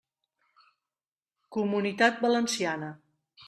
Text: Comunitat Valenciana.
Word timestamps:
Comunitat 1.57 2.21
Valenciana. 2.27 2.93